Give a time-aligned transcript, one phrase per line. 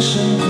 [0.00, 0.49] 生活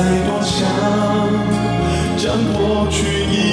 [0.00, 0.66] 再多想，
[2.16, 3.49] 将过去遗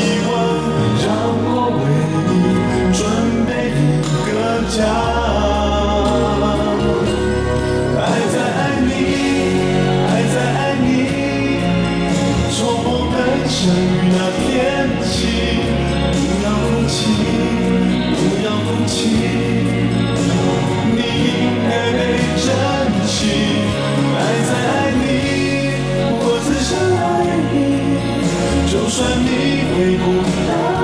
[28.97, 30.76] 就算你会孤单